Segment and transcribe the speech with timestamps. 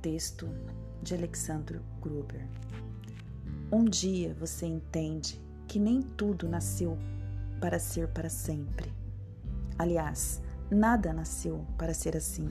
[0.00, 0.48] Texto
[1.02, 2.46] de Alexandro Gruber.
[3.72, 6.98] Um dia você entende que nem tudo nasceu
[7.60, 8.92] para ser para sempre.
[9.78, 12.48] Aliás, nada nasceu para ser assim.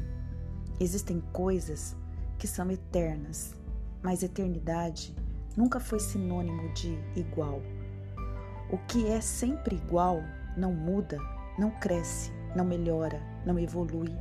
[0.79, 1.95] Existem coisas
[2.37, 3.53] que são eternas,
[4.01, 5.15] mas eternidade
[5.55, 7.61] nunca foi sinônimo de igual.
[8.71, 10.21] O que é sempre igual
[10.57, 11.17] não muda,
[11.57, 14.13] não cresce, não melhora, não evolui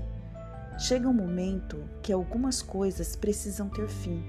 [0.79, 4.25] Chega um momento que algumas coisas precisam ter fim.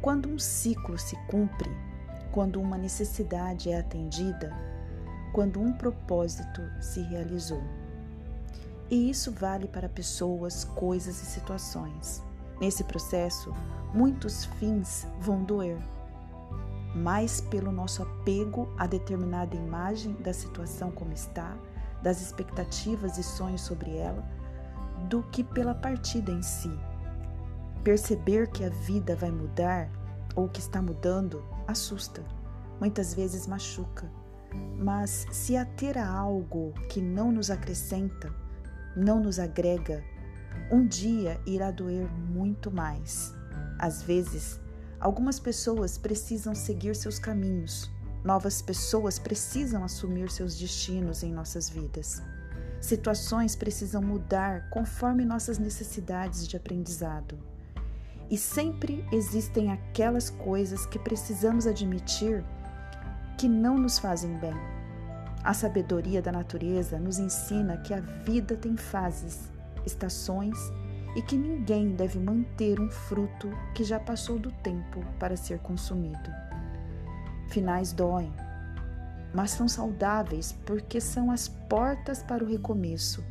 [0.00, 1.70] Quando um ciclo se cumpre,
[2.32, 4.52] quando uma necessidade é atendida,
[5.32, 7.62] quando um propósito se realizou.
[8.90, 12.22] E isso vale para pessoas, coisas e situações.
[12.60, 13.54] Nesse processo,
[13.94, 15.78] muitos fins vão doer,
[16.94, 21.56] mais pelo nosso apego a determinada imagem da situação como está,
[22.02, 24.22] das expectativas e sonhos sobre ela
[25.08, 26.70] do que pela partida em si.
[27.82, 29.90] Perceber que a vida vai mudar
[30.34, 32.24] ou que está mudando assusta,
[32.80, 34.10] muitas vezes machuca.
[34.78, 38.32] Mas se ater a algo que não nos acrescenta,
[38.96, 40.02] não nos agrega,
[40.70, 43.34] um dia irá doer muito mais.
[43.78, 44.60] Às vezes,
[45.00, 47.90] algumas pessoas precisam seguir seus caminhos,
[48.24, 52.22] novas pessoas precisam assumir seus destinos em nossas vidas.
[52.80, 57.38] Situações precisam mudar conforme nossas necessidades de aprendizado.
[58.30, 62.44] E sempre existem aquelas coisas que precisamos admitir
[63.36, 64.54] que não nos fazem bem.
[65.44, 69.50] A sabedoria da natureza nos ensina que a vida tem fases,
[69.84, 70.56] estações
[71.16, 76.30] e que ninguém deve manter um fruto que já passou do tempo para ser consumido.
[77.48, 78.32] Finais doem,
[79.34, 83.24] mas são saudáveis porque são as portas para o recomeço.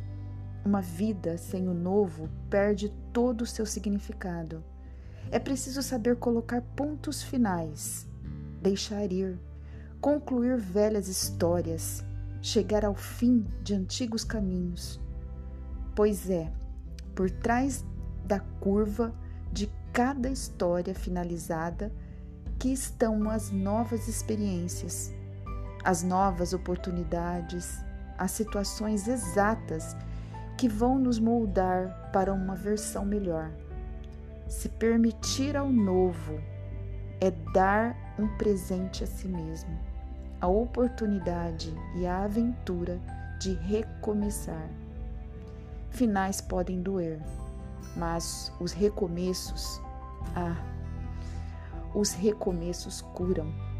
[0.64, 4.62] Uma vida sem o novo perde todo o seu significado.
[5.30, 8.06] É preciso saber colocar pontos finais,
[8.60, 9.40] deixar ir,
[10.00, 12.04] concluir velhas histórias,
[12.40, 15.00] chegar ao fim de antigos caminhos.
[15.94, 16.52] Pois é,
[17.14, 17.84] por trás
[18.24, 19.14] da curva
[19.52, 21.92] de cada história finalizada
[22.62, 25.12] que estão as novas experiências
[25.84, 27.82] as novas oportunidades,
[28.16, 29.96] as situações exatas
[30.56, 33.50] que vão nos moldar para uma versão melhor.
[34.48, 36.40] Se permitir ao novo
[37.20, 39.76] é dar um presente a si mesmo,
[40.40, 43.00] a oportunidade e a aventura
[43.40, 44.68] de recomeçar.
[45.90, 47.18] Finais podem doer,
[47.96, 49.80] mas os recomeços,
[50.36, 50.56] ah,
[51.94, 53.71] os recomeços curam.